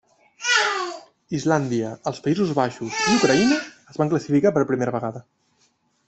[1.39, 3.59] Islàndia, els Països Baixos i Ucraïna
[3.93, 5.23] es van classificar per primera vegada.